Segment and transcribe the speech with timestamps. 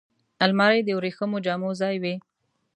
[0.45, 2.15] الماري د وریښمو جامو ځای وي